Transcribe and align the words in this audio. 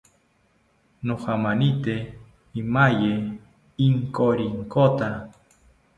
Nojamanite 1.05 1.93
imaye 2.61 3.13
inkokironta 3.85 5.07